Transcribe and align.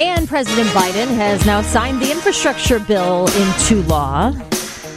And 0.00 0.28
President 0.28 0.68
Biden 0.70 1.08
has 1.16 1.44
now 1.46 1.62
signed 1.62 2.00
the 2.00 2.10
infrastructure 2.10 2.78
bill 2.78 3.28
into 3.28 3.82
law. 3.88 4.32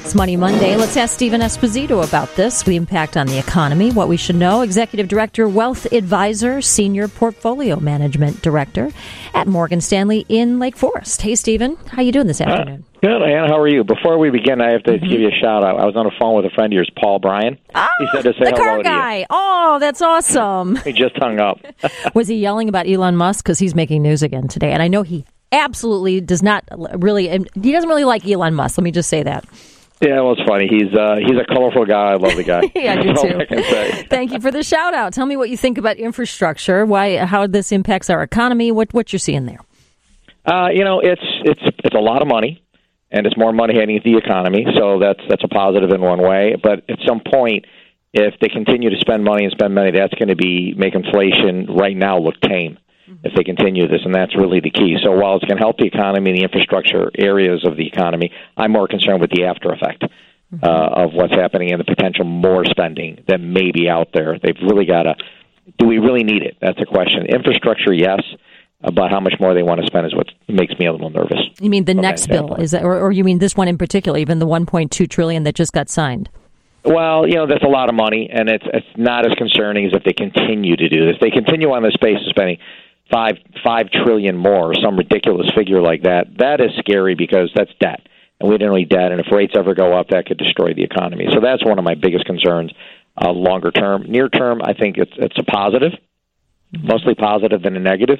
It's 0.03 0.15
Money 0.15 0.35
Monday. 0.35 0.75
Let's 0.75 0.97
ask 0.97 1.13
Stephen 1.13 1.41
Esposito 1.41 2.05
about 2.05 2.35
this, 2.35 2.63
the 2.63 2.75
impact 2.75 3.15
on 3.15 3.27
the 3.27 3.37
economy, 3.37 3.91
what 3.91 4.09
we 4.09 4.17
should 4.17 4.35
know. 4.35 4.61
Executive 4.61 5.07
Director, 5.07 5.47
Wealth 5.47 5.85
Advisor, 5.93 6.59
Senior 6.59 7.07
Portfolio 7.07 7.79
Management 7.79 8.41
Director 8.41 8.89
at 9.35 9.47
Morgan 9.47 9.79
Stanley 9.79 10.25
in 10.27 10.57
Lake 10.57 10.75
Forest. 10.75 11.21
Hey, 11.21 11.35
Stephen, 11.35 11.77
how 11.87 12.01
you 12.01 12.11
doing 12.11 12.25
this 12.25 12.41
afternoon? 12.41 12.83
Uh, 12.95 12.99
good, 13.07 13.21
Ann. 13.21 13.47
How 13.47 13.59
are 13.59 13.67
you? 13.67 13.83
Before 13.83 14.17
we 14.17 14.31
begin, 14.31 14.59
I 14.59 14.71
have 14.71 14.83
to 14.83 14.93
mm-hmm. 14.93 15.07
give 15.07 15.21
you 15.21 15.27
a 15.27 15.39
shout 15.39 15.63
out. 15.63 15.79
I 15.79 15.85
was 15.85 15.95
on 15.95 16.05
the 16.05 16.11
phone 16.19 16.35
with 16.35 16.45
a 16.45 16.49
friend 16.55 16.73
of 16.73 16.75
yours, 16.75 16.89
Paul 16.99 17.19
Bryan. 17.19 17.59
Ah, 17.75 17.87
he 17.99 18.07
said 18.11 18.23
to 18.23 18.33
say 18.33 18.51
the 18.51 18.57
car 18.57 18.81
guy. 18.81 19.27
Oh, 19.29 19.77
that's 19.79 20.01
awesome. 20.01 20.75
he 20.83 20.93
just 20.93 21.15
hung 21.17 21.39
up. 21.39 21.59
was 22.15 22.27
he 22.27 22.35
yelling 22.35 22.69
about 22.69 22.87
Elon 22.89 23.15
Musk 23.15 23.45
because 23.45 23.59
he's 23.59 23.75
making 23.75 24.01
news 24.01 24.23
again 24.23 24.47
today? 24.47 24.71
And 24.71 24.81
I 24.81 24.87
know 24.87 25.03
he 25.03 25.25
absolutely 25.51 26.21
does 26.21 26.41
not 26.41 26.65
really. 26.99 27.27
He 27.29 27.71
doesn't 27.71 27.87
really 27.87 28.03
like 28.03 28.27
Elon 28.27 28.55
Musk. 28.55 28.79
Let 28.79 28.83
me 28.83 28.91
just 28.91 29.07
say 29.07 29.21
that. 29.21 29.45
Yeah, 30.01 30.21
well, 30.21 30.33
it's 30.33 30.41
funny. 30.47 30.67
He's 30.67 30.93
uh, 30.95 31.17
he's 31.17 31.37
a 31.37 31.45
colorful 31.45 31.85
guy. 31.85 32.11
I 32.11 32.15
love 32.15 32.35
the 32.35 32.43
guy. 32.43 32.61
yeah, 32.75 32.93
I 32.93 33.03
do 33.03 33.13
too. 33.13 34.05
Thank 34.09 34.31
you 34.31 34.39
for 34.39 34.49
the 34.49 34.63
shout 34.63 34.95
out. 34.95 35.13
Tell 35.13 35.27
me 35.27 35.37
what 35.37 35.49
you 35.49 35.57
think 35.57 35.77
about 35.77 35.97
infrastructure. 35.97 36.85
Why, 36.85 37.17
how 37.17 37.45
this 37.45 37.71
impacts 37.71 38.09
our 38.09 38.23
economy. 38.23 38.71
What 38.71 38.93
what 38.93 39.13
you're 39.13 39.19
seeing 39.19 39.45
there? 39.45 39.59
Uh, 40.43 40.69
you 40.73 40.83
know, 40.83 41.01
it's 41.01 41.21
it's 41.43 41.61
it's 41.83 41.95
a 41.95 41.99
lot 41.99 42.23
of 42.23 42.27
money, 42.27 42.63
and 43.11 43.27
it's 43.27 43.37
more 43.37 43.53
money 43.53 43.75
heading 43.75 43.95
into 43.95 44.11
the 44.11 44.17
economy. 44.17 44.65
So 44.75 44.97
that's 44.99 45.21
that's 45.29 45.43
a 45.43 45.47
positive 45.47 45.91
in 45.91 46.01
one 46.01 46.21
way. 46.21 46.55
But 46.61 46.89
at 46.89 46.97
some 47.07 47.21
point, 47.31 47.65
if 48.11 48.33
they 48.41 48.47
continue 48.47 48.89
to 48.89 48.97
spend 48.99 49.23
money 49.23 49.43
and 49.43 49.51
spend 49.51 49.75
money, 49.75 49.91
that's 49.91 50.15
going 50.15 50.29
to 50.29 50.35
be 50.35 50.73
make 50.75 50.95
inflation 50.95 51.67
right 51.77 51.95
now 51.95 52.17
look 52.17 52.41
tame 52.41 52.79
if 53.23 53.33
they 53.35 53.43
continue 53.43 53.87
this, 53.87 54.01
and 54.05 54.13
that's 54.13 54.35
really 54.35 54.59
the 54.59 54.71
key. 54.71 54.97
So 55.03 55.11
while 55.11 55.35
it's 55.35 55.45
going 55.45 55.57
to 55.57 55.63
help 55.63 55.77
the 55.77 55.85
economy 55.85 56.31
and 56.31 56.39
the 56.39 56.43
infrastructure 56.43 57.11
areas 57.17 57.65
of 57.65 57.77
the 57.77 57.87
economy, 57.87 58.31
I'm 58.57 58.71
more 58.71 58.87
concerned 58.87 59.21
with 59.21 59.31
the 59.31 59.45
after 59.45 59.71
effect 59.71 60.03
uh, 60.03 60.67
of 60.67 61.13
what's 61.13 61.33
happening 61.33 61.71
and 61.71 61.79
the 61.79 61.85
potential 61.85 62.25
more 62.25 62.65
spending 62.65 63.23
that 63.27 63.39
may 63.39 63.71
be 63.71 63.89
out 63.89 64.09
there. 64.13 64.37
They've 64.41 64.57
really 64.61 64.85
got 64.85 65.03
to. 65.03 65.15
Do 65.77 65.85
we 65.85 65.99
really 65.99 66.23
need 66.23 66.43
it? 66.43 66.57
That's 66.61 66.79
a 66.81 66.85
question. 66.85 67.27
Infrastructure, 67.27 67.93
yes. 67.93 68.21
About 68.83 69.11
how 69.11 69.19
much 69.19 69.35
more 69.39 69.53
they 69.53 69.61
want 69.61 69.79
to 69.79 69.85
spend 69.85 70.07
is 70.07 70.15
what 70.15 70.25
makes 70.47 70.73
me 70.79 70.87
a 70.87 70.91
little 70.91 71.11
nervous. 71.11 71.37
You 71.59 71.69
mean 71.69 71.85
the 71.85 71.93
next 71.93 72.25
bill 72.25 72.55
is 72.55 72.71
that, 72.71 72.83
or, 72.83 72.99
or 72.99 73.11
you 73.11 73.23
mean 73.23 73.37
this 73.37 73.55
one 73.55 73.67
in 73.67 73.77
particular? 73.77 74.17
Even 74.17 74.39
the 74.39 74.47
1.2 74.47 75.07
trillion 75.07 75.43
that 75.43 75.53
just 75.53 75.71
got 75.71 75.87
signed. 75.87 76.29
Well, 76.83 77.27
you 77.27 77.35
know 77.35 77.45
that's 77.45 77.63
a 77.63 77.69
lot 77.69 77.89
of 77.89 77.95
money, 77.95 78.27
and 78.33 78.49
it's 78.49 78.65
it's 78.73 78.87
not 78.97 79.27
as 79.27 79.35
concerning 79.35 79.85
as 79.85 79.93
if 79.93 80.03
they 80.03 80.13
continue 80.13 80.75
to 80.75 80.89
do 80.89 81.05
this. 81.05 81.15
They 81.21 81.29
continue 81.29 81.69
on 81.69 81.83
this 81.83 81.95
pace 82.01 82.17
of 82.17 82.29
spending 82.29 82.57
five 83.11 83.37
five 83.63 83.89
trillion 83.91 84.37
more, 84.37 84.73
some 84.75 84.97
ridiculous 84.97 85.51
figure 85.55 85.81
like 85.81 86.03
that, 86.03 86.37
that 86.37 86.61
is 86.61 86.71
scary 86.79 87.15
because 87.15 87.51
that's 87.55 87.71
debt, 87.79 88.07
and 88.39 88.49
we 88.49 88.57
don't 88.57 88.75
need 88.75 88.89
debt. 88.89 89.11
And 89.11 89.19
if 89.19 89.31
rates 89.31 89.53
ever 89.55 89.73
go 89.73 89.93
up, 89.93 90.09
that 90.09 90.25
could 90.25 90.37
destroy 90.37 90.73
the 90.73 90.83
economy. 90.83 91.27
So 91.31 91.39
that's 91.41 91.63
one 91.63 91.77
of 91.79 91.85
my 91.85 91.95
biggest 91.95 92.25
concerns. 92.25 92.71
Uh, 93.21 93.31
longer 93.31 93.71
term, 93.71 94.03
near 94.07 94.29
term, 94.29 94.61
I 94.63 94.73
think 94.73 94.97
it's 94.97 95.11
it's 95.17 95.37
a 95.37 95.43
positive, 95.43 95.91
mostly 96.71 97.13
positive 97.13 97.61
than 97.61 97.75
a 97.75 97.79
negative. 97.79 98.19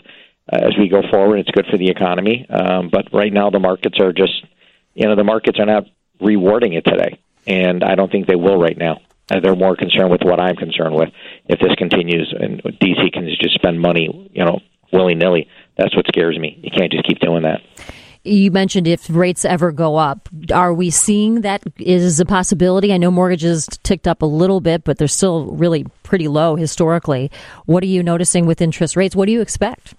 Uh, 0.52 0.58
as 0.58 0.78
we 0.78 0.90
go 0.90 1.02
forward, 1.10 1.40
it's 1.40 1.52
good 1.52 1.66
for 1.68 1.78
the 1.78 1.90
economy. 1.90 2.46
Um, 2.50 2.90
but 2.92 3.14
right 3.14 3.32
now, 3.32 3.50
the 3.50 3.60
markets 3.60 4.00
are 4.02 4.12
just, 4.12 4.46
you 4.94 5.08
know, 5.08 5.16
the 5.16 5.24
markets 5.24 5.60
are 5.60 5.66
not 5.66 5.86
rewarding 6.20 6.74
it 6.74 6.84
today, 6.84 7.20
and 7.48 7.84
I 7.84 7.96
don't 7.96 8.12
think 8.12 8.28
they 8.28 8.36
will 8.36 8.60
right 8.60 8.78
now. 8.78 9.00
Uh, 9.32 9.40
they're 9.40 9.56
more 9.56 9.78
concerned 9.78 10.12
with 10.12 10.24
what 10.24 10.42
I'm 10.42 10.58
concerned 10.58 10.96
with. 10.96 11.10
If 11.48 11.60
this 11.60 11.74
continues 11.78 12.34
and 12.38 12.62
DC 12.62 13.14
can 13.14 13.30
just 13.40 13.56
spend 13.56 13.80
money, 13.80 14.30
you 14.34 14.44
know, 14.44 14.60
willy 14.92 15.16
nilly. 15.16 15.48
That's 15.78 15.96
what 15.96 16.06
scares 16.08 16.38
me. 16.38 16.60
You 16.64 16.72
can't 16.76 16.92
just 16.92 17.08
keep 17.08 17.20
doing 17.20 17.44
that. 17.44 17.62
You 18.24 18.52
mentioned 18.52 18.88
if 18.88 19.10
rates 19.10 19.46
ever 19.46 19.72
go 19.72 19.96
up, 19.96 20.30
are 20.54 20.76
we 20.76 20.92
seeing 20.92 21.42
that 21.42 21.64
is 21.80 22.20
a 22.20 22.26
possibility? 22.26 22.94
I 22.94 22.98
know 22.98 23.10
mortgages 23.10 23.68
ticked 23.82 24.08
up 24.08 24.22
a 24.22 24.28
little 24.28 24.62
bit, 24.62 24.84
but 24.84 25.00
they're 25.00 25.08
still 25.08 25.48
really 25.48 25.86
pretty 26.04 26.28
low 26.28 26.56
historically. 26.56 27.32
What 27.66 27.82
are 27.82 27.88
you 27.88 28.04
noticing 28.04 28.46
with 28.46 28.62
interest 28.62 28.96
rates? 28.96 29.16
What 29.16 29.26
do 29.26 29.32
you 29.32 29.42
expect? 29.42 29.96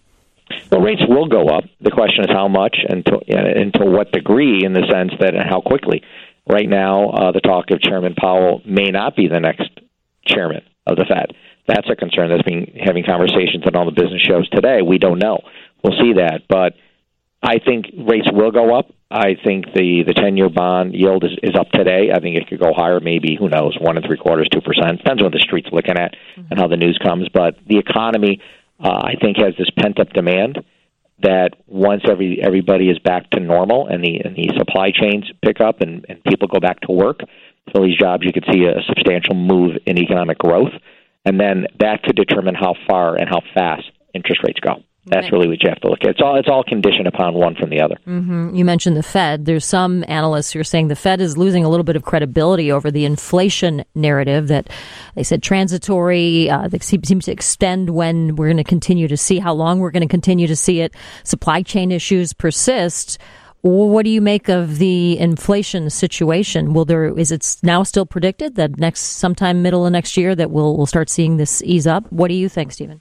Well, 0.70 0.82
rates 0.82 1.02
will 1.08 1.26
go 1.26 1.48
up. 1.48 1.64
The 1.80 1.90
question 1.90 2.24
is 2.24 2.30
how 2.30 2.46
much 2.46 2.76
and 2.88 3.04
to, 3.06 3.18
and 3.26 3.74
to 3.74 3.86
what 3.86 4.12
degree, 4.12 4.64
in 4.64 4.72
the 4.72 4.86
sense 4.88 5.12
that 5.18 5.34
and 5.34 5.48
how 5.48 5.60
quickly. 5.60 6.02
Right 6.48 6.68
now, 6.68 7.10
uh, 7.10 7.32
the 7.32 7.40
talk 7.40 7.70
of 7.70 7.80
Chairman 7.80 8.14
Powell 8.14 8.62
may 8.64 8.90
not 8.90 9.16
be 9.16 9.26
the 9.26 9.40
next 9.40 9.68
chairman 10.26 10.62
of 10.86 10.96
the 10.96 11.06
Fed. 11.08 11.36
That's 11.66 11.88
a 11.90 11.96
concern 11.96 12.28
that's 12.30 12.42
been 12.42 12.72
having 12.84 13.04
conversations 13.04 13.64
on 13.66 13.76
all 13.76 13.84
the 13.84 13.92
business 13.92 14.22
shows 14.22 14.48
today. 14.48 14.82
We 14.82 14.98
don't 14.98 15.18
know. 15.18 15.40
We'll 15.82 15.98
see 16.00 16.14
that, 16.14 16.42
but 16.48 16.74
I 17.42 17.58
think 17.58 17.86
rates 17.96 18.28
will 18.32 18.50
go 18.50 18.76
up. 18.76 18.90
I 19.10 19.34
think 19.44 19.66
the 19.74 20.04
the 20.06 20.14
ten 20.14 20.36
year 20.36 20.48
bond 20.48 20.94
yield 20.94 21.24
is, 21.24 21.32
is 21.42 21.54
up 21.58 21.70
today. 21.70 22.10
I 22.14 22.20
think 22.20 22.36
it 22.36 22.48
could 22.48 22.60
go 22.60 22.72
higher, 22.74 23.00
maybe 23.00 23.36
who 23.38 23.48
knows, 23.48 23.76
one 23.80 23.96
and 23.96 24.06
three 24.06 24.16
quarters, 24.16 24.48
two 24.50 24.60
percent. 24.60 24.98
Depends 24.98 25.20
on 25.20 25.26
what 25.26 25.32
the 25.32 25.40
street's 25.40 25.68
looking 25.72 25.98
at 25.98 26.14
mm-hmm. 26.14 26.48
and 26.50 26.58
how 26.58 26.68
the 26.68 26.76
news 26.76 26.98
comes. 27.02 27.28
But 27.28 27.56
the 27.66 27.78
economy, 27.78 28.40
uh, 28.80 29.02
I 29.04 29.14
think, 29.20 29.36
has 29.38 29.54
this 29.58 29.70
pent 29.76 30.00
up 30.00 30.12
demand 30.12 30.64
that 31.22 31.50
once 31.66 32.02
every 32.08 32.40
everybody 32.42 32.88
is 32.88 32.98
back 33.00 33.28
to 33.30 33.40
normal 33.40 33.86
and 33.86 34.02
the 34.02 34.20
and 34.24 34.34
the 34.34 34.50
supply 34.56 34.90
chains 34.90 35.30
pick 35.44 35.60
up 35.60 35.80
and, 35.80 36.06
and 36.08 36.22
people 36.24 36.48
go 36.48 36.60
back 36.60 36.80
to 36.82 36.92
work, 36.92 37.20
fill 37.72 37.82
these 37.82 37.98
jobs, 37.98 38.24
you 38.24 38.32
could 38.32 38.46
see 38.52 38.64
a 38.64 38.82
substantial 38.88 39.34
move 39.34 39.76
in 39.84 39.98
economic 39.98 40.38
growth 40.38 40.72
and 41.24 41.38
then 41.38 41.66
that 41.78 42.02
could 42.02 42.16
determine 42.16 42.54
how 42.54 42.74
far 42.88 43.16
and 43.16 43.28
how 43.28 43.40
fast 43.54 43.84
interest 44.14 44.42
rates 44.44 44.60
go. 44.60 44.82
That's 45.04 45.32
really 45.32 45.48
what 45.48 45.60
you 45.60 45.68
have 45.68 45.80
to 45.80 45.88
look 45.88 45.98
at. 46.04 46.10
It's 46.10 46.20
all 46.20 46.38
it's 46.38 46.48
all 46.48 46.62
conditioned 46.62 47.08
upon 47.08 47.34
one 47.34 47.56
from 47.56 47.70
the 47.70 47.80
other. 47.80 47.96
Mm-hmm. 48.06 48.54
You 48.54 48.64
mentioned 48.64 48.96
the 48.96 49.02
Fed. 49.02 49.46
There's 49.46 49.64
some 49.64 50.04
analysts 50.06 50.52
who 50.52 50.60
are 50.60 50.64
saying 50.64 50.86
the 50.86 50.94
Fed 50.94 51.20
is 51.20 51.36
losing 51.36 51.64
a 51.64 51.68
little 51.68 51.82
bit 51.82 51.96
of 51.96 52.04
credibility 52.04 52.70
over 52.70 52.88
the 52.88 53.04
inflation 53.04 53.84
narrative 53.96 54.46
that 54.46 54.70
they 55.16 55.24
said 55.24 55.42
transitory. 55.42 56.48
Uh, 56.48 56.68
that 56.68 56.84
seems 56.84 57.24
to 57.24 57.32
extend 57.32 57.90
when 57.90 58.36
we're 58.36 58.46
going 58.46 58.56
to 58.58 58.64
continue 58.64 59.08
to 59.08 59.16
see 59.16 59.40
how 59.40 59.52
long 59.52 59.80
we're 59.80 59.90
going 59.90 60.06
to 60.06 60.08
continue 60.08 60.46
to 60.46 60.54
see 60.54 60.80
it. 60.80 60.94
Supply 61.24 61.62
chain 61.62 61.90
issues 61.90 62.32
persist. 62.32 63.18
What 63.62 64.04
do 64.04 64.10
you 64.10 64.20
make 64.20 64.48
of 64.48 64.78
the 64.78 65.18
inflation 65.18 65.88
situation? 65.88 66.74
Will 66.74 66.84
there 66.84 67.16
is 67.16 67.30
it 67.30 67.56
now 67.62 67.84
still 67.84 68.04
predicted 68.04 68.56
that 68.56 68.78
next 68.78 69.00
sometime 69.00 69.62
middle 69.62 69.86
of 69.86 69.92
next 69.92 70.16
year 70.16 70.34
that 70.34 70.50
we'll 70.50 70.76
we'll 70.76 70.86
start 70.86 71.08
seeing 71.08 71.36
this 71.36 71.62
ease 71.62 71.86
up? 71.86 72.10
What 72.10 72.28
do 72.28 72.34
you 72.34 72.48
think, 72.48 72.72
Stephen? 72.72 73.00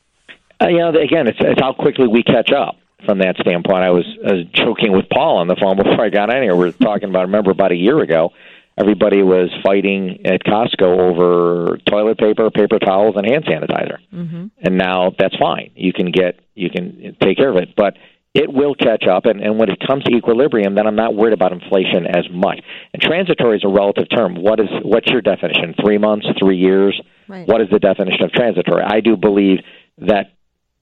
Uh, 0.61 0.67
you 0.67 0.77
know, 0.77 0.89
again, 0.89 1.27
it's, 1.27 1.39
it's 1.41 1.59
how 1.59 1.73
quickly 1.73 2.07
we 2.07 2.21
catch 2.21 2.51
up 2.51 2.75
from 3.05 3.19
that 3.19 3.35
standpoint. 3.37 3.83
I 3.83 3.89
was, 3.89 4.05
I 4.27 4.33
was 4.33 4.45
joking 4.53 4.91
with 4.91 5.05
Paul 5.09 5.37
on 5.37 5.47
the 5.47 5.55
phone 5.55 5.77
before 5.83 6.05
I 6.05 6.09
got 6.09 6.33
in 6.33 6.43
here. 6.43 6.55
We 6.55 6.69
are 6.69 6.71
talking 6.71 7.09
about, 7.09 7.19
I 7.19 7.23
remember 7.23 7.51
about 7.51 7.71
a 7.71 7.75
year 7.75 7.99
ago, 7.99 8.31
everybody 8.77 9.23
was 9.23 9.49
fighting 9.63 10.25
at 10.25 10.43
Costco 10.43 10.83
over 10.83 11.77
toilet 11.89 12.17
paper, 12.19 12.51
paper 12.51 12.79
towels, 12.79 13.15
and 13.17 13.25
hand 13.25 13.45
sanitizer. 13.45 13.97
Mm-hmm. 14.13 14.47
And 14.61 14.77
now 14.77 15.11
that's 15.17 15.35
fine. 15.37 15.71
You 15.75 15.93
can 15.93 16.11
get, 16.11 16.39
you 16.53 16.69
can 16.69 17.15
take 17.21 17.37
care 17.37 17.49
of 17.49 17.57
it. 17.57 17.75
But 17.75 17.95
it 18.33 18.51
will 18.51 18.75
catch 18.75 19.05
up, 19.07 19.25
and, 19.25 19.41
and 19.41 19.59
when 19.59 19.69
it 19.69 19.79
comes 19.85 20.03
to 20.05 20.15
equilibrium, 20.15 20.75
then 20.75 20.87
I'm 20.87 20.95
not 20.95 21.15
worried 21.15 21.33
about 21.33 21.51
inflation 21.51 22.07
as 22.07 22.25
much. 22.31 22.61
And 22.93 23.01
transitory 23.01 23.57
is 23.57 23.63
a 23.65 23.69
relative 23.69 24.07
term. 24.09 24.35
What 24.35 24.59
is 24.59 24.69
what's 24.83 25.07
your 25.11 25.21
definition? 25.21 25.75
Three 25.83 25.97
months, 25.97 26.27
three 26.39 26.57
years? 26.57 26.99
Right. 27.27 27.47
What 27.47 27.61
is 27.61 27.67
the 27.69 27.79
definition 27.79 28.23
of 28.23 28.31
transitory? 28.31 28.83
I 28.85 29.01
do 29.01 29.17
believe 29.17 29.59
that 29.97 30.33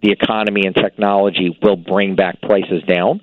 the 0.01 0.11
economy 0.11 0.61
and 0.65 0.75
technology 0.75 1.57
will 1.61 1.75
bring 1.75 2.15
back 2.15 2.41
prices 2.41 2.83
down. 2.87 3.21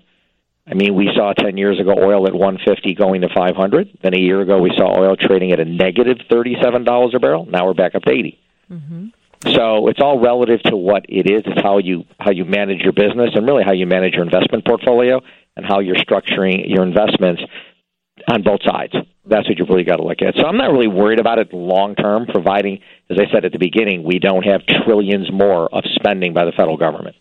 I 0.68 0.74
mean, 0.74 0.96
we 0.96 1.08
saw 1.14 1.32
10 1.32 1.56
years 1.56 1.78
ago 1.78 1.94
oil 1.96 2.26
at 2.26 2.34
150 2.34 2.94
going 2.94 3.20
to 3.20 3.28
500. 3.32 3.98
Then 4.02 4.14
a 4.14 4.18
year 4.18 4.40
ago, 4.40 4.58
we 4.58 4.72
saw 4.76 4.98
oil 4.98 5.14
trading 5.16 5.52
at 5.52 5.60
a 5.60 5.64
negative 5.64 6.18
$37 6.28 7.14
a 7.14 7.18
barrel. 7.20 7.46
Now 7.46 7.66
we're 7.66 7.74
back 7.74 7.94
up 7.94 8.02
to 8.02 8.10
80. 8.10 8.38
Mm-hmm. 8.70 9.06
So 9.44 9.88
it's 9.88 10.00
all 10.00 10.18
relative 10.18 10.62
to 10.64 10.76
what 10.76 11.06
it 11.08 11.30
is. 11.30 11.42
It's 11.46 11.62
how 11.62 11.78
you 11.78 12.04
how 12.18 12.30
you 12.30 12.44
manage 12.44 12.80
your 12.80 12.92
business 12.92 13.30
and 13.34 13.46
really 13.46 13.64
how 13.64 13.72
you 13.72 13.86
manage 13.86 14.14
your 14.14 14.24
investment 14.24 14.66
portfolio 14.66 15.20
and 15.56 15.64
how 15.64 15.80
you're 15.80 15.96
structuring 15.96 16.64
your 16.68 16.82
investments 16.82 17.42
on 18.28 18.42
both 18.42 18.60
sides. 18.64 18.92
That's 19.28 19.48
what 19.48 19.58
you've 19.58 19.68
really 19.68 19.84
got 19.84 19.96
to 19.96 20.04
look 20.04 20.22
at. 20.22 20.34
So 20.36 20.46
I'm 20.46 20.56
not 20.56 20.72
really 20.72 20.88
worried 20.88 21.20
about 21.20 21.38
it 21.38 21.52
long 21.52 21.94
term, 21.94 22.26
providing, 22.26 22.80
as 23.10 23.18
I 23.18 23.32
said 23.32 23.44
at 23.44 23.52
the 23.52 23.58
beginning, 23.58 24.04
we 24.04 24.18
don't 24.18 24.44
have 24.44 24.62
trillions 24.84 25.30
more 25.32 25.68
of 25.72 25.84
spending 25.94 26.32
by 26.32 26.44
the 26.44 26.52
federal 26.52 26.76
government. 26.76 27.16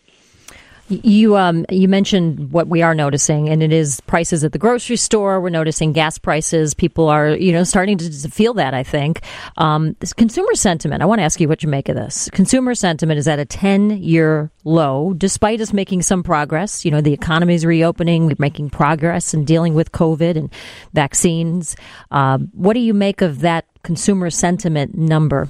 You 0.88 1.36
um, 1.36 1.66
you 1.68 1.88
mentioned 1.88 2.52
what 2.52 2.68
we 2.68 2.80
are 2.80 2.94
noticing, 2.94 3.48
and 3.48 3.60
it 3.60 3.72
is 3.72 4.00
prices 4.02 4.44
at 4.44 4.52
the 4.52 4.58
grocery 4.58 4.96
store. 4.96 5.40
We're 5.40 5.48
noticing 5.50 5.92
gas 5.92 6.16
prices. 6.16 6.74
People 6.74 7.08
are 7.08 7.30
you 7.30 7.52
know 7.52 7.64
starting 7.64 7.98
to 7.98 8.10
feel 8.30 8.54
that. 8.54 8.72
I 8.72 8.84
think 8.84 9.22
um, 9.56 9.96
this 9.98 10.12
consumer 10.12 10.54
sentiment. 10.54 11.02
I 11.02 11.06
want 11.06 11.18
to 11.18 11.24
ask 11.24 11.40
you 11.40 11.48
what 11.48 11.64
you 11.64 11.68
make 11.68 11.88
of 11.88 11.96
this. 11.96 12.30
Consumer 12.32 12.76
sentiment 12.76 13.18
is 13.18 13.26
at 13.26 13.40
a 13.40 13.44
ten 13.44 14.00
year 14.00 14.52
low, 14.62 15.12
despite 15.14 15.60
us 15.60 15.72
making 15.72 16.02
some 16.02 16.22
progress. 16.22 16.84
You 16.84 16.92
know 16.92 17.00
the 17.00 17.12
economy 17.12 17.54
is 17.54 17.66
reopening. 17.66 18.26
We're 18.26 18.36
making 18.38 18.70
progress 18.70 19.34
in 19.34 19.44
dealing 19.44 19.74
with 19.74 19.90
COVID 19.90 20.36
and 20.36 20.52
vaccines. 20.92 21.74
Uh, 22.12 22.38
what 22.52 22.74
do 22.74 22.80
you 22.80 22.94
make 22.94 23.22
of 23.22 23.40
that 23.40 23.66
consumer 23.82 24.30
sentiment 24.30 24.96
number? 24.96 25.48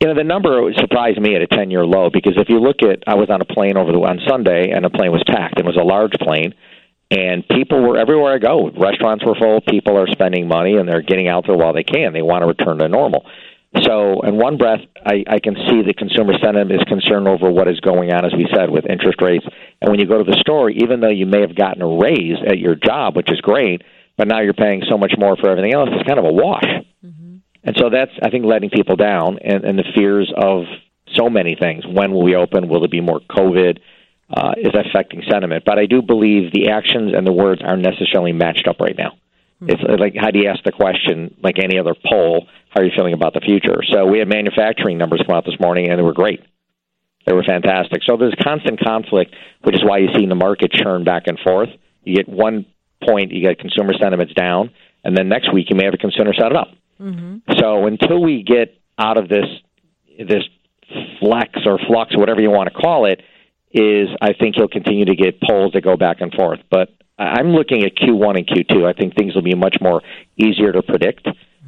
You 0.00 0.08
know, 0.08 0.14
the 0.14 0.24
number 0.24 0.72
surprised 0.78 1.20
me 1.20 1.36
at 1.36 1.42
a 1.42 1.46
10 1.46 1.70
year 1.70 1.84
low 1.84 2.08
because 2.10 2.32
if 2.36 2.48
you 2.48 2.58
look 2.58 2.82
at, 2.82 3.04
I 3.06 3.16
was 3.16 3.28
on 3.28 3.42
a 3.42 3.44
plane 3.44 3.76
over 3.76 3.92
the, 3.92 3.98
on 3.98 4.18
Sunday 4.26 4.70
and 4.70 4.84
the 4.84 4.90
plane 4.90 5.12
was 5.12 5.22
packed 5.26 5.58
it 5.58 5.64
was 5.64 5.76
a 5.76 5.84
large 5.84 6.12
plane 6.12 6.54
and 7.10 7.46
people 7.48 7.82
were 7.82 7.98
everywhere 7.98 8.32
I 8.32 8.38
go. 8.38 8.70
Restaurants 8.70 9.24
were 9.26 9.34
full. 9.34 9.60
People 9.60 9.98
are 9.98 10.06
spending 10.06 10.46
money 10.46 10.76
and 10.76 10.88
they're 10.88 11.02
getting 11.02 11.28
out 11.28 11.44
there 11.46 11.56
while 11.56 11.74
they 11.74 11.82
can. 11.82 12.12
They 12.12 12.22
want 12.22 12.42
to 12.42 12.46
return 12.46 12.78
to 12.78 12.88
normal. 12.88 13.26
So, 13.82 14.22
in 14.22 14.36
one 14.36 14.56
breath, 14.56 14.80
I, 15.04 15.22
I 15.28 15.38
can 15.38 15.54
see 15.54 15.82
the 15.82 15.94
consumer 15.94 16.32
sentiment 16.42 16.72
is 16.72 16.82
concerned 16.88 17.28
over 17.28 17.48
what 17.50 17.68
is 17.68 17.78
going 17.78 18.12
on, 18.12 18.24
as 18.24 18.32
we 18.34 18.48
said, 18.52 18.68
with 18.68 18.84
interest 18.84 19.22
rates. 19.22 19.46
And 19.80 19.90
when 19.90 20.00
you 20.00 20.06
go 20.06 20.18
to 20.18 20.28
the 20.28 20.38
store, 20.40 20.70
even 20.70 20.98
though 20.98 21.10
you 21.10 21.24
may 21.24 21.40
have 21.40 21.54
gotten 21.54 21.80
a 21.80 21.86
raise 21.86 22.38
at 22.44 22.58
your 22.58 22.74
job, 22.74 23.16
which 23.16 23.30
is 23.30 23.40
great, 23.40 23.82
but 24.18 24.26
now 24.26 24.40
you're 24.40 24.54
paying 24.54 24.82
so 24.90 24.98
much 24.98 25.12
more 25.16 25.36
for 25.36 25.48
everything 25.48 25.72
else, 25.72 25.88
it's 25.92 26.06
kind 26.06 26.18
of 26.18 26.24
a 26.24 26.32
wash. 26.32 26.66
Mm-hmm. 27.04 27.29
And 27.62 27.76
so 27.78 27.90
that's, 27.90 28.12
I 28.22 28.30
think, 28.30 28.44
letting 28.44 28.70
people 28.70 28.96
down 28.96 29.38
and, 29.42 29.64
and 29.64 29.78
the 29.78 29.84
fears 29.94 30.32
of 30.36 30.64
so 31.16 31.28
many 31.28 31.56
things. 31.60 31.84
When 31.86 32.12
will 32.12 32.22
we 32.22 32.36
open? 32.36 32.68
Will 32.68 32.80
there 32.80 32.88
be 32.88 33.00
more 33.00 33.20
COVID? 33.20 33.78
Uh, 34.32 34.52
is 34.58 34.70
affecting 34.72 35.24
sentiment. 35.28 35.64
But 35.66 35.80
I 35.80 35.86
do 35.86 36.02
believe 36.02 36.52
the 36.52 36.70
actions 36.70 37.14
and 37.16 37.26
the 37.26 37.32
words 37.32 37.62
aren't 37.64 37.82
necessarily 37.82 38.30
matched 38.30 38.68
up 38.68 38.78
right 38.78 38.94
now. 38.96 39.18
Mm-hmm. 39.60 39.70
It's 39.70 40.00
like 40.00 40.14
how 40.16 40.30
do 40.30 40.38
you 40.38 40.48
ask 40.48 40.62
the 40.62 40.70
question 40.70 41.34
like 41.42 41.58
any 41.58 41.80
other 41.80 41.94
poll? 41.94 42.46
How 42.68 42.80
are 42.80 42.84
you 42.84 42.92
feeling 42.96 43.12
about 43.12 43.34
the 43.34 43.40
future? 43.40 43.82
So 43.90 44.06
we 44.06 44.20
had 44.20 44.28
manufacturing 44.28 44.98
numbers 44.98 45.20
come 45.26 45.34
out 45.34 45.44
this 45.44 45.58
morning, 45.58 45.90
and 45.90 45.98
they 45.98 46.04
were 46.04 46.12
great. 46.12 46.40
They 47.26 47.32
were 47.32 47.42
fantastic. 47.42 48.02
So 48.08 48.16
there's 48.16 48.34
constant 48.40 48.78
conflict, 48.78 49.34
which 49.62 49.74
is 49.74 49.82
why 49.84 49.98
you 49.98 50.08
see 50.16 50.26
the 50.26 50.36
market 50.36 50.70
churn 50.72 51.02
back 51.02 51.24
and 51.26 51.36
forth. 51.40 51.68
You 52.04 52.14
get 52.14 52.28
one 52.28 52.66
point, 53.06 53.32
you 53.32 53.42
get 53.42 53.58
consumer 53.58 53.94
sentiments 54.00 54.32
down, 54.34 54.70
and 55.04 55.16
then 55.16 55.28
next 55.28 55.52
week 55.52 55.70
you 55.70 55.76
may 55.76 55.86
have 55.86 55.94
a 55.94 55.98
consumer 55.98 56.32
set 56.34 56.52
it 56.52 56.56
up. 56.56 56.68
Mm-hmm. 57.00 57.52
So 57.58 57.86
until 57.86 58.22
we 58.22 58.42
get 58.42 58.76
out 58.98 59.16
of 59.16 59.28
this 59.28 59.46
this 60.18 60.44
flex 61.20 61.50
or 61.64 61.78
flux, 61.86 62.16
whatever 62.16 62.40
you 62.40 62.50
want 62.50 62.68
to 62.72 62.74
call 62.74 63.06
it, 63.06 63.22
is 63.72 64.08
I 64.20 64.32
think 64.32 64.56
he'll 64.56 64.68
continue 64.68 65.04
to 65.04 65.14
get 65.14 65.40
polls 65.40 65.72
that 65.72 65.82
go 65.82 65.96
back 65.96 66.20
and 66.20 66.32
forth. 66.32 66.60
But 66.70 66.90
I'm 67.18 67.48
looking 67.48 67.84
at 67.84 67.94
Q1 67.96 68.38
and 68.38 68.46
Q2. 68.46 68.86
I 68.86 68.92
think 68.92 69.14
things 69.14 69.34
will 69.34 69.42
be 69.42 69.54
much 69.54 69.76
more 69.80 70.02
easier 70.36 70.72
to 70.72 70.82
predict, 70.82 71.26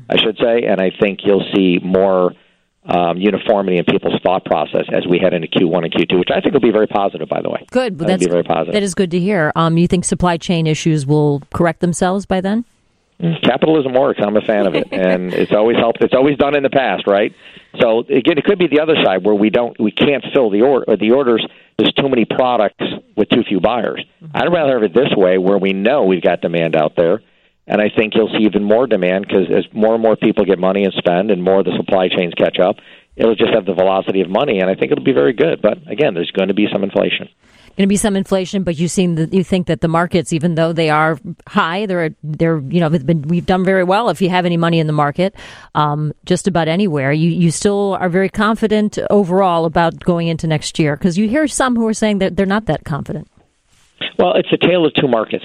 I 0.09 0.17
should 0.17 0.37
say, 0.39 0.65
and 0.67 0.81
I 0.81 0.91
think 0.99 1.21
you'll 1.25 1.47
see 1.55 1.79
more 1.83 2.33
um, 2.85 3.19
uniformity 3.19 3.79
in 3.79 3.85
people's 3.85 4.21
thought 4.23 4.45
process 4.45 4.87
as 4.93 5.07
we 5.07 5.19
head 5.19 5.35
into 5.35 5.47
Q1 5.47 5.85
and 5.85 5.93
Q2, 5.93 6.19
which 6.19 6.31
I 6.35 6.41
think 6.41 6.53
will 6.53 6.61
be 6.61 6.73
very 6.73 6.89
positive, 6.89 7.29
by 7.29 7.41
the 7.41 7.51
way. 7.51 7.65
Good. 7.71 7.99
That's 7.99 8.27
very 8.27 8.43
positive. 8.43 8.75
That 8.75 8.83
is 8.83 8.95
good 8.95 9.11
to 9.13 9.21
hear. 9.21 9.53
Um, 9.55 9.79
you 9.79 9.87
think 9.87 10.05
supply 10.05 10.37
chain 10.37 10.67
issues 10.67 11.07
will 11.07 11.43
correct 11.53 11.81
themselves 11.81 12.27
by 12.27 12.41
then? 12.41 12.65
Capitalism 13.43 13.93
works. 13.93 14.21
I'm 14.23 14.37
a 14.37 14.41
fan 14.41 14.67
of 14.67 14.75
it, 14.75 14.89
and 14.93 15.33
it's 15.33 15.53
always 15.53 15.77
helped. 15.77 16.03
It's 16.03 16.15
always 16.15 16.37
done 16.37 16.57
in 16.57 16.63
the 16.63 16.71
past, 16.71 17.07
right? 17.07 17.35
So 17.81 18.01
again, 18.01 18.39
it 18.39 18.45
could 18.45 18.59
be 18.59 18.67
the 18.67 18.81
other 18.81 18.97
side 19.05 19.25
where 19.25 19.35
we 19.35 19.51
don't, 19.51 19.79
we 19.81 19.93
can't 19.93 20.25
fill 20.35 20.51
the 20.51 20.63
order, 20.63 20.97
the 20.97 21.13
orders. 21.13 21.47
There's 21.79 21.93
too 21.95 22.09
many 22.09 22.25
products 22.25 22.85
with 23.17 23.29
too 23.29 23.43
few 23.49 23.61
buyers. 23.61 24.05
Mm-hmm. 24.23 24.37
I'd 24.37 24.53
rather 24.53 24.75
have 24.75 24.83
it 24.83 24.95
this 24.95 25.15
way, 25.17 25.39
where 25.39 25.59
we 25.59 25.73
know 25.73 26.05
we've 26.05 26.23
got 26.23 26.41
demand 26.41 26.77
out 26.77 26.97
there, 26.97 27.23
and 27.67 27.81
I 27.81 27.89
think 27.95 28.15
you'll 28.15 28.31
see 28.37 28.45
even 28.45 28.65
more 28.65 28.87
demand 28.87 29.27
because 29.27 29.47
as 29.51 29.73
more 29.73 29.95
and 29.95 30.03
more 30.03 30.17
people 30.17 30.45
get 30.45 30.59
money 30.59 30.85
and 30.85 30.93
spend, 30.95 31.31
and 31.31 31.43
more 31.43 31.61
of 31.61 31.65
the 31.65 31.77
supply 31.77 32.09
chains 32.09 32.35
catch 32.35 32.59
up, 32.59 32.77
it'll 33.15 33.37
just 33.37 33.55
have 33.55 33.67
the 33.67 33.75
velocity 33.75 34.21
of 34.21 34.29
money, 34.29 34.59
and 34.59 34.69
I 34.69 34.75
think 34.75 34.91
it'll 34.91 35.05
be 35.05 35.13
very 35.13 35.33
good. 35.33 35.63
But 35.63 35.79
again, 35.87 36.15
there's 36.15 36.31
going 36.33 36.49
to 36.49 36.55
be 36.55 36.67
some 36.73 36.83
inflation 36.83 37.29
going 37.77 37.87
to 37.87 37.89
be 37.89 37.97
some 37.97 38.17
inflation, 38.17 38.63
but 38.63 38.77
you 38.77 38.89
seem 38.89 39.15
that 39.17 39.33
you 39.33 39.43
think 39.43 39.67
that 39.67 39.81
the 39.81 39.89
markets, 39.89 40.33
even 40.33 40.55
though 40.55 40.73
they 40.73 40.91
are 40.91 41.19
high, 41.47 41.87
they're 41.87 42.15
they're 42.23 42.59
you 42.61 42.81
know 42.81 42.91
been, 42.91 43.23
we've 43.23 43.47
done 43.47 43.65
very 43.65 43.85
well. 43.85 44.09
If 44.09 44.21
you 44.21 44.29
have 44.29 44.45
any 44.45 44.57
money 44.57 44.79
in 44.79 44.87
the 44.87 44.93
market, 44.93 45.35
um, 45.75 46.13
just 46.25 46.47
about 46.47 46.69
anywhere, 46.69 47.13
you 47.13 47.31
you 47.31 47.51
still 47.51 47.97
are 48.01 48.09
very 48.09 48.29
confident 48.29 48.99
overall 49.11 49.65
about 49.65 50.01
going 50.01 50.29
into 50.29 50.47
next 50.47 50.79
year 50.79 50.97
because 50.97 51.17
you 51.17 51.29
hear 51.29 51.47
some 51.47 51.77
who 51.77 51.87
are 51.87 51.95
saying 51.95 52.19
that 52.19 52.37
they're 52.37 52.47
not 52.47 52.67
that 52.67 52.85
confident. 52.85 53.29
Well, 54.19 54.35
it's 54.35 54.53
a 54.53 54.59
tale 54.59 54.85
of 54.85 54.93
two 54.95 55.09
markets, 55.09 55.45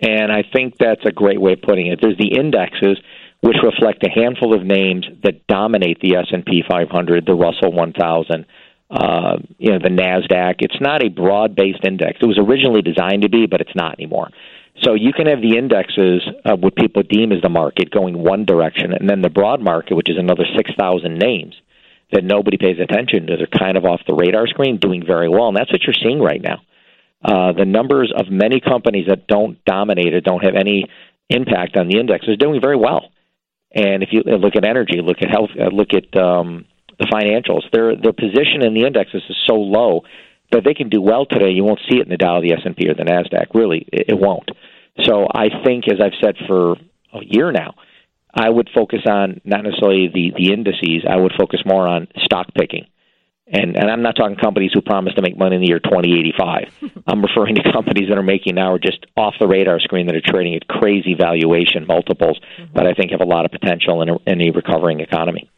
and 0.00 0.32
I 0.32 0.42
think 0.52 0.78
that's 0.78 1.04
a 1.04 1.12
great 1.12 1.40
way 1.40 1.52
of 1.52 1.62
putting 1.62 1.88
it. 1.88 2.00
There's 2.00 2.18
the 2.18 2.36
indexes 2.36 2.98
which 3.40 3.56
reflect 3.62 4.04
a 4.04 4.10
handful 4.10 4.54
of 4.54 4.64
names 4.64 5.06
that 5.22 5.46
dominate 5.46 6.00
the 6.00 6.16
S&P 6.16 6.64
500, 6.68 7.26
the 7.26 7.34
Russell 7.34 7.70
1000, 7.70 8.46
uh, 8.90 9.38
you 9.58 9.72
know, 9.72 9.78
the 9.78 9.88
Nasdaq. 9.88 10.56
It's 10.60 10.80
not 10.80 11.02
a 11.02 11.08
broad-based 11.08 11.84
index. 11.84 12.18
It 12.20 12.26
was 12.26 12.38
originally 12.38 12.82
designed 12.82 13.22
to 13.22 13.28
be, 13.28 13.46
but 13.46 13.60
it's 13.60 13.74
not 13.74 13.94
anymore. 13.98 14.30
So 14.82 14.94
you 14.94 15.12
can 15.12 15.26
have 15.26 15.40
the 15.40 15.56
indexes, 15.56 16.22
uh, 16.44 16.56
what 16.56 16.76
people 16.76 17.02
deem 17.02 17.32
as 17.32 17.40
the 17.40 17.48
market, 17.48 17.90
going 17.90 18.22
one 18.22 18.44
direction, 18.44 18.92
and 18.92 19.08
then 19.08 19.22
the 19.22 19.30
broad 19.30 19.60
market, 19.60 19.94
which 19.94 20.10
is 20.10 20.18
another 20.18 20.44
six 20.54 20.70
thousand 20.78 21.18
names 21.18 21.54
that 22.12 22.22
nobody 22.22 22.58
pays 22.58 22.78
attention 22.78 23.26
to. 23.26 23.36
They're 23.36 23.46
kind 23.46 23.76
of 23.76 23.84
off 23.84 24.00
the 24.06 24.14
radar 24.14 24.46
screen, 24.46 24.78
doing 24.78 25.02
very 25.04 25.28
well, 25.28 25.48
and 25.48 25.56
that's 25.56 25.72
what 25.72 25.82
you're 25.82 25.94
seeing 25.94 26.20
right 26.20 26.42
now. 26.42 26.60
Uh, 27.24 27.52
the 27.52 27.64
numbers 27.64 28.12
of 28.14 28.30
many 28.30 28.60
companies 28.60 29.06
that 29.08 29.26
don't 29.26 29.64
dominate 29.64 30.14
or 30.14 30.20
don't 30.20 30.44
have 30.44 30.54
any 30.54 30.84
impact 31.30 31.76
on 31.76 31.88
the 31.88 31.98
index 31.98 32.26
is 32.28 32.36
doing 32.36 32.60
very 32.60 32.76
well. 32.76 33.10
And 33.74 34.02
if 34.02 34.10
you 34.12 34.20
look 34.20 34.56
at 34.56 34.64
energy, 34.64 35.00
look 35.02 35.18
at 35.22 35.30
health, 35.30 35.50
uh, 35.58 35.68
look 35.74 35.88
at 35.92 36.16
um, 36.16 36.66
the 36.98 37.06
financials. 37.06 37.62
Their 37.72 37.96
their 37.96 38.12
position 38.12 38.62
in 38.62 38.74
the 38.74 38.84
indexes 38.86 39.22
is 39.28 39.36
so 39.46 39.54
low 39.54 40.02
that 40.52 40.62
they 40.64 40.74
can 40.74 40.88
do 40.88 41.00
well 41.00 41.26
today. 41.26 41.50
You 41.50 41.64
won't 41.64 41.80
see 41.88 41.98
it 41.98 42.02
in 42.02 42.08
the 42.08 42.16
Dow, 42.16 42.40
the 42.40 42.52
S 42.52 42.60
and 42.64 42.76
P, 42.76 42.88
or 42.88 42.94
the 42.94 43.02
Nasdaq. 43.02 43.54
Really, 43.54 43.86
it, 43.92 44.06
it 44.10 44.18
won't. 44.18 44.50
So 45.02 45.26
I 45.32 45.48
think, 45.64 45.88
as 45.88 46.00
I've 46.00 46.18
said 46.22 46.36
for 46.46 46.72
a 47.12 47.24
year 47.24 47.52
now, 47.52 47.74
I 48.32 48.48
would 48.48 48.70
focus 48.74 49.00
on 49.06 49.40
not 49.44 49.64
necessarily 49.64 50.08
the 50.08 50.32
the 50.36 50.52
indices. 50.52 51.04
I 51.08 51.16
would 51.16 51.32
focus 51.36 51.60
more 51.66 51.86
on 51.86 52.08
stock 52.24 52.48
picking. 52.54 52.86
And, 53.48 53.76
and 53.76 53.88
I'm 53.88 54.02
not 54.02 54.16
talking 54.16 54.34
companies 54.34 54.72
who 54.74 54.80
promise 54.80 55.14
to 55.14 55.22
make 55.22 55.38
money 55.38 55.54
in 55.54 55.62
the 55.62 55.68
year 55.68 55.78
2085. 55.78 57.02
I'm 57.06 57.22
referring 57.22 57.54
to 57.54 57.72
companies 57.72 58.08
that 58.08 58.18
are 58.18 58.22
making 58.22 58.56
now 58.56 58.72
are 58.72 58.78
just 58.80 59.06
off 59.16 59.34
the 59.38 59.46
radar 59.46 59.78
screen 59.78 60.06
that 60.06 60.16
are 60.16 60.20
trading 60.20 60.56
at 60.56 60.66
crazy 60.66 61.14
valuation 61.14 61.86
multiples, 61.86 62.40
mm-hmm. 62.58 62.72
but 62.74 62.88
I 62.88 62.94
think 62.94 63.12
have 63.12 63.20
a 63.20 63.24
lot 63.24 63.44
of 63.44 63.52
potential 63.52 64.02
in 64.02 64.08
a, 64.08 64.16
in 64.26 64.42
a 64.42 64.50
recovering 64.50 64.98
economy 64.98 65.48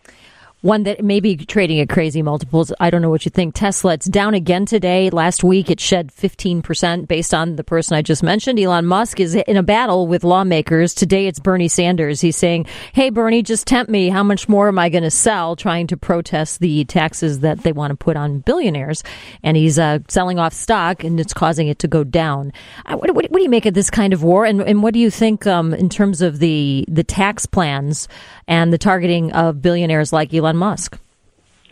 one 0.61 0.83
that 0.83 1.05
may 1.05 1.21
be 1.21 1.37
trading 1.37 1.79
at 1.79 1.89
crazy 1.89 2.21
multiples. 2.21 2.73
I 2.81 2.91
don't 2.91 3.01
know 3.01 3.11
what 3.11 3.25
you 3.25 3.31
think. 3.31 3.55
Tesla, 3.55 3.95
it's 3.95 4.07
down 4.07 4.35
again 4.35 4.67
today. 4.67 5.09
Last 5.11 5.45
week, 5.45 5.71
it 5.71 5.79
shed 5.79 6.13
15% 6.13 7.07
based 7.07 7.33
on 7.33 7.57
the 7.57 7.63
person 7.63 7.97
I 7.97 8.03
just 8.03 8.25
mentioned. 8.25 8.59
Elon 8.59 8.85
Musk 8.85 9.21
is 9.21 9.37
in 9.37 9.57
a 9.57 9.63
battle 9.63 10.09
with 10.09 10.25
lawmakers. 10.25 10.95
Today, 10.95 11.29
it's 11.29 11.39
Bernie 11.39 11.69
Sanders. 11.69 12.21
He's 12.21 12.37
saying, 12.37 12.67
Hey, 12.93 13.11
Bernie, 13.11 13.43
just 13.43 13.69
tempt 13.69 13.91
me. 13.91 14.09
How 14.09 14.25
much 14.25 14.49
more 14.49 14.67
am 14.67 14.79
I 14.79 14.89
going 14.89 15.05
to 15.05 15.11
sell? 15.11 15.55
Trying 15.55 15.87
to 15.89 15.97
protest 15.97 16.59
the 16.59 16.85
taxes 16.87 17.41
that 17.41 17.63
they 17.63 17.73
want 17.73 17.93
to 17.93 17.97
put 17.97 18.17
on 18.17 18.41
billionaires. 18.41 19.05
And 19.45 19.57
he's 19.57 19.79
uh, 19.79 20.01
selling 20.09 20.41
off 20.41 20.53
stock 20.53 21.05
and 21.05 21.21
it's 21.21 21.33
causing 21.33 21.69
it 21.69 21.79
to 21.81 21.89
go 21.89 22.03
down. 22.03 22.53
Uh, 22.85 22.97
what, 22.97 23.15
what, 23.15 23.31
what, 23.31 23.39
do 23.39 23.43
you 23.43 23.49
make 23.49 23.67
of 23.67 23.75
this 23.75 23.91
kind 23.91 24.13
of 24.13 24.25
war? 24.25 24.45
And, 24.45 24.61
and 24.63 24.83
what 24.83 24.93
do 24.93 24.99
you 24.99 25.11
think 25.11 25.47
um, 25.47 25.73
in 25.73 25.89
terms 25.89 26.21
of 26.21 26.41
the, 26.41 26.85
the 26.89 27.05
tax 27.05 27.47
plans 27.47 28.09
and 28.49 28.73
the 28.73 28.79
targeting 28.79 29.31
of 29.33 29.63
billionaires 29.63 30.13
like 30.13 30.35
Elon 30.35 30.57
Musk? 30.57 30.99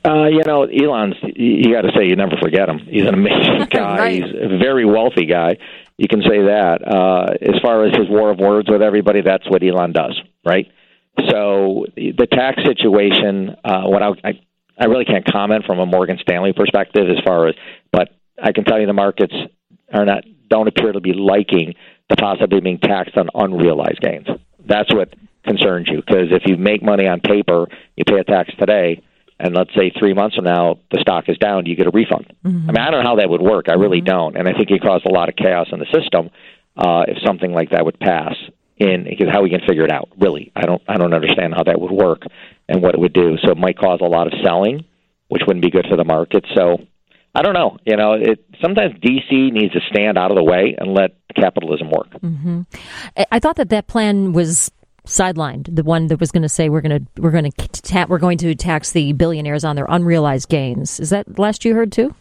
Uh, 0.04 0.26
you 0.26 0.42
know, 0.46 0.62
Elon's, 0.62 1.16
you 1.34 1.72
got 1.72 1.82
to 1.82 1.90
say, 1.98 2.06
you 2.06 2.14
never 2.14 2.36
forget 2.40 2.68
him. 2.68 2.78
He's 2.78 3.02
an 3.02 3.14
amazing 3.14 3.66
guy. 3.70 3.98
right. 3.98 4.22
He's 4.22 4.34
a 4.34 4.56
very 4.56 4.84
wealthy 4.84 5.26
guy. 5.26 5.56
You 5.98 6.06
can 6.06 6.20
say 6.20 6.42
that. 6.42 6.86
Uh, 6.86 7.26
as 7.40 7.60
far 7.60 7.84
as 7.86 7.96
his 7.96 8.08
war 8.08 8.30
of 8.30 8.38
words 8.38 8.68
with 8.70 8.82
everybody, 8.82 9.22
that's 9.22 9.48
what 9.50 9.64
Elon 9.64 9.92
does, 9.92 10.20
right? 10.44 10.70
So 11.28 11.86
the 11.96 12.28
tax 12.30 12.62
situation, 12.64 13.56
uh, 13.64 13.84
what 13.84 14.02
I, 14.02 14.10
I, 14.22 14.40
I 14.78 14.84
really 14.84 15.06
can't 15.06 15.24
comment 15.24 15.64
from 15.64 15.80
a 15.80 15.86
Morgan 15.86 16.18
Stanley 16.20 16.52
perspective 16.52 17.06
as 17.08 17.24
far 17.24 17.48
as, 17.48 17.54
but 17.90 18.10
I 18.40 18.52
can 18.52 18.64
tell 18.64 18.78
you 18.78 18.86
the 18.86 18.92
markets 18.92 19.34
are 19.92 20.04
not, 20.04 20.24
don't 20.48 20.68
appear 20.68 20.92
to 20.92 21.00
be 21.00 21.14
liking 21.14 21.74
the 22.10 22.16
possibility 22.16 22.58
of 22.58 22.64
being 22.64 22.78
taxed 22.78 23.16
on 23.16 23.28
unrealized 23.34 24.00
gains. 24.00 24.26
That's 24.64 24.92
what 24.94 25.14
concerns 25.46 25.88
you 25.88 26.02
because 26.06 26.28
if 26.30 26.42
you 26.46 26.56
make 26.56 26.82
money 26.82 27.06
on 27.06 27.20
paper, 27.20 27.66
you 27.96 28.04
pay 28.04 28.18
a 28.18 28.24
tax 28.24 28.50
today, 28.58 29.02
and 29.38 29.54
let's 29.54 29.70
say 29.74 29.92
three 29.98 30.14
months 30.14 30.36
from 30.36 30.44
now 30.44 30.78
the 30.90 31.00
stock 31.00 31.24
is 31.28 31.38
down, 31.38 31.66
you 31.66 31.76
get 31.76 31.86
a 31.86 31.90
refund. 31.90 32.32
Mm-hmm. 32.44 32.70
I 32.70 32.72
mean, 32.72 32.78
I 32.78 32.90
don't 32.90 33.02
know 33.04 33.10
how 33.10 33.16
that 33.16 33.30
would 33.30 33.42
work. 33.42 33.66
I 33.68 33.74
really 33.74 33.98
mm-hmm. 33.98 34.06
don't, 34.06 34.36
and 34.36 34.48
I 34.48 34.52
think 34.52 34.70
it 34.70 34.82
caused 34.82 35.06
a 35.06 35.12
lot 35.12 35.28
of 35.28 35.36
chaos 35.36 35.68
in 35.72 35.78
the 35.78 35.86
system 35.92 36.30
uh, 36.76 37.04
if 37.08 37.18
something 37.24 37.52
like 37.52 37.70
that 37.70 37.84
would 37.84 37.98
pass. 37.98 38.34
In 38.78 39.04
because 39.04 39.28
how 39.32 39.42
we 39.42 39.48
can 39.48 39.60
figure 39.66 39.84
it 39.84 39.90
out, 39.90 40.10
really, 40.20 40.52
I 40.54 40.66
don't, 40.66 40.82
I 40.86 40.98
don't 40.98 41.14
understand 41.14 41.54
how 41.56 41.62
that 41.62 41.80
would 41.80 41.90
work 41.90 42.24
and 42.68 42.82
what 42.82 42.92
it 42.92 43.00
would 43.00 43.14
do. 43.14 43.38
So 43.42 43.52
it 43.52 43.56
might 43.56 43.78
cause 43.78 44.00
a 44.02 44.06
lot 44.06 44.26
of 44.26 44.34
selling, 44.44 44.84
which 45.28 45.40
wouldn't 45.46 45.64
be 45.64 45.70
good 45.70 45.86
for 45.88 45.96
the 45.96 46.04
market. 46.04 46.44
So 46.54 46.76
I 47.36 47.42
don't 47.42 47.52
know. 47.52 47.76
You 47.84 47.96
know, 47.96 48.14
it 48.14 48.44
sometimes 48.62 48.94
DC 48.94 49.52
needs 49.52 49.74
to 49.74 49.80
stand 49.90 50.16
out 50.16 50.30
of 50.30 50.36
the 50.36 50.44
way 50.44 50.74
and 50.78 50.94
let 50.94 51.16
capitalism 51.34 51.90
work. 51.90 52.10
Mm-hmm. 52.22 52.62
I 53.30 53.38
thought 53.38 53.56
that 53.56 53.68
that 53.68 53.88
plan 53.88 54.32
was 54.32 54.70
sidelined. 55.06 55.74
The 55.74 55.82
one 55.82 56.08
that 56.08 56.20
was 56.20 56.30
going 56.30 56.42
to 56.42 56.48
say 56.48 56.68
we're 56.68 56.80
going 56.80 57.04
to 57.04 57.22
we're 57.22 57.30
going 57.30 57.50
to 57.50 57.68
ta- 57.82 58.06
we're 58.08 58.18
going 58.18 58.38
to 58.38 58.54
tax 58.54 58.92
the 58.92 59.12
billionaires 59.12 59.64
on 59.64 59.76
their 59.76 59.86
unrealized 59.88 60.48
gains. 60.48 61.00
Is 61.00 61.10
that 61.10 61.38
last 61.38 61.64
you 61.64 61.74
heard 61.74 61.92
too? 61.92 62.14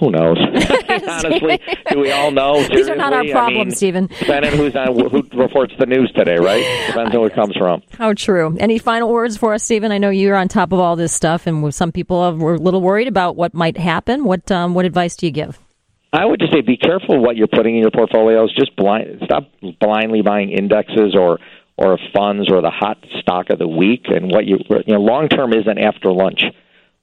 Who 0.00 0.10
knows? 0.10 0.38
Honestly, 1.08 1.60
do 1.90 2.00
we 2.00 2.10
all 2.10 2.30
know? 2.30 2.54
Seriously? 2.54 2.76
These 2.76 2.88
are 2.88 2.96
not 2.96 3.12
our 3.12 3.24
problems, 3.24 3.60
I 3.60 3.64
mean, 3.64 3.70
Stephen. 3.72 4.06
Depending 4.06 4.52
who's 4.52 4.74
on, 4.74 4.98
who 5.10 5.22
reports 5.34 5.74
the 5.78 5.86
news 5.86 6.10
today, 6.12 6.36
right? 6.36 6.64
Depends 6.86 7.14
on 7.14 7.20
where 7.20 7.30
it 7.30 7.34
comes 7.34 7.54
from. 7.56 7.82
How 7.98 8.14
true. 8.14 8.56
Any 8.58 8.78
final 8.78 9.10
words 9.10 9.36
for 9.36 9.52
us, 9.52 9.62
Stephen? 9.62 9.92
I 9.92 9.98
know 9.98 10.10
you're 10.10 10.36
on 10.36 10.48
top 10.48 10.72
of 10.72 10.78
all 10.78 10.96
this 10.96 11.12
stuff, 11.12 11.46
and 11.46 11.74
some 11.74 11.92
people 11.92 12.36
were 12.36 12.54
a 12.54 12.58
little 12.58 12.80
worried 12.80 13.08
about 13.08 13.36
what 13.36 13.52
might 13.52 13.76
happen. 13.76 14.24
What 14.24 14.50
um, 14.50 14.74
what 14.74 14.86
advice 14.86 15.16
do 15.16 15.26
you 15.26 15.32
give? 15.32 15.58
I 16.14 16.24
would 16.24 16.38
just 16.38 16.52
say 16.52 16.60
be 16.60 16.76
careful 16.76 17.20
what 17.20 17.36
you're 17.36 17.48
putting 17.48 17.74
in 17.74 17.82
your 17.82 17.90
portfolios. 17.90 18.54
Just 18.54 18.76
blind, 18.76 19.20
stop 19.24 19.50
blindly 19.80 20.22
buying 20.22 20.52
indexes 20.52 21.16
or 21.18 21.40
or 21.76 21.98
funds 22.14 22.50
or 22.50 22.62
the 22.62 22.70
hot 22.70 22.98
stock 23.20 23.50
of 23.50 23.58
the 23.58 23.68
week. 23.68 24.06
And 24.06 24.30
what 24.30 24.46
you 24.46 24.58
you 24.68 24.94
know, 24.94 25.00
long 25.00 25.28
term 25.28 25.52
isn't 25.52 25.78
after 25.78 26.12
lunch. 26.12 26.42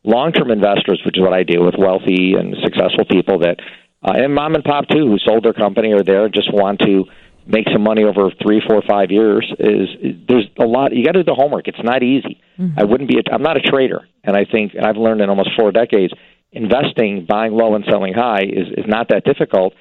Long 0.03 0.31
term 0.31 0.49
investors, 0.49 1.01
which 1.05 1.17
is 1.17 1.21
what 1.21 1.33
I 1.33 1.43
do 1.43 1.63
with 1.63 1.75
wealthy 1.77 2.33
and 2.33 2.55
successful 2.63 3.05
people 3.05 3.39
that, 3.39 3.57
uh, 4.03 4.13
and 4.15 4.33
mom 4.33 4.55
and 4.55 4.63
pop 4.63 4.87
too, 4.87 5.07
who 5.07 5.17
sold 5.19 5.43
their 5.43 5.53
company 5.53 5.93
or 5.93 6.03
there 6.03 6.27
just 6.29 6.51
want 6.51 6.79
to 6.79 7.05
make 7.45 7.67
some 7.71 7.83
money 7.83 8.03
over 8.03 8.31
three, 8.41 8.61
four, 8.67 8.81
five 8.87 9.11
years. 9.11 9.45
Is, 9.59 9.89
is 10.01 10.15
there's 10.27 10.47
a 10.59 10.65
lot 10.65 10.95
you 10.95 11.05
got 11.05 11.13
to 11.13 11.23
do 11.23 11.25
the 11.25 11.35
homework. 11.35 11.67
It's 11.67 11.83
not 11.83 12.01
easy. 12.01 12.41
Mm-hmm. 12.57 12.79
I 12.79 12.83
wouldn't 12.83 13.09
be. 13.09 13.19
A, 13.19 13.33
I'm 13.33 13.43
not 13.43 13.57
a 13.57 13.61
trader, 13.61 14.07
and 14.23 14.35
I 14.35 14.45
think 14.45 14.73
and 14.73 14.85
I've 14.85 14.97
learned 14.97 15.21
in 15.21 15.29
almost 15.29 15.51
four 15.57 15.71
decades 15.71 16.13
investing, 16.51 17.25
buying 17.27 17.53
low 17.53 17.75
and 17.75 17.85
selling 17.89 18.13
high, 18.13 18.43
is, 18.43 18.67
is 18.77 18.85
not 18.87 19.09
that 19.09 19.23
difficult 19.23 19.73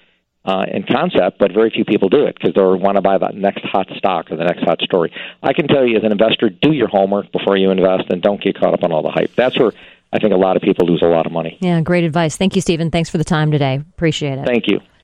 uh, 0.44 0.64
in 0.72 0.84
concept, 0.84 1.38
but 1.38 1.52
very 1.52 1.70
few 1.70 1.84
people 1.84 2.08
do 2.08 2.24
it 2.24 2.34
because 2.34 2.54
they 2.54 2.62
want 2.62 2.96
to 2.96 3.02
buy 3.02 3.18
the 3.18 3.30
next 3.34 3.64
hot 3.64 3.86
stock 3.96 4.30
or 4.30 4.36
the 4.36 4.44
next 4.44 4.62
hot 4.62 4.80
story. 4.80 5.12
I 5.42 5.52
can 5.52 5.68
tell 5.68 5.86
you, 5.86 5.96
as 5.96 6.04
an 6.04 6.12
investor, 6.12 6.48
do 6.48 6.72
your 6.72 6.88
homework 6.88 7.30
before 7.32 7.56
you 7.56 7.70
invest 7.70 8.04
and 8.10 8.22
don't 8.22 8.42
get 8.42 8.58
caught 8.58 8.74
up 8.74 8.82
on 8.82 8.92
all 8.92 9.02
the 9.02 9.10
hype. 9.10 9.34
That's 9.34 9.58
where 9.58 9.72
I 10.12 10.18
think 10.18 10.32
a 10.32 10.38
lot 10.38 10.56
of 10.56 10.62
people 10.62 10.86
lose 10.86 11.02
a 11.02 11.06
lot 11.06 11.26
of 11.26 11.32
money. 11.32 11.58
Yeah, 11.60 11.80
great 11.82 12.04
advice. 12.04 12.36
Thank 12.36 12.56
you, 12.56 12.62
Stephen. 12.62 12.90
Thanks 12.90 13.10
for 13.10 13.18
the 13.18 13.24
time 13.24 13.50
today. 13.50 13.76
Appreciate 13.76 14.38
it. 14.38 14.46
Thank 14.46 14.66
you. 14.66 14.80